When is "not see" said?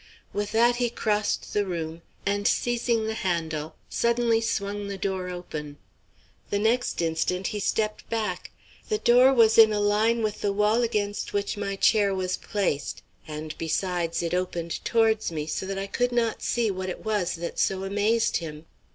16.11-16.71